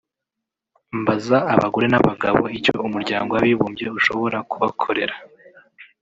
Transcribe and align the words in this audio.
mbaza 0.99 1.37
abagore 1.53 1.85
n’abagabo 1.89 2.43
icyo 2.57 2.73
Umuryango 2.87 3.31
w’Abibumbye 3.33 3.85
ushobora 3.97 4.37
kubakorera 4.51 5.15